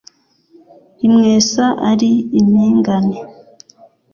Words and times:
rimwesa 0.99 1.65
ari 1.89 2.11
impingane 2.39 3.15